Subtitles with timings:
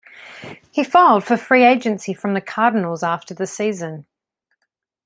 [0.71, 4.07] He filed for free agency from the Cardinals after the season.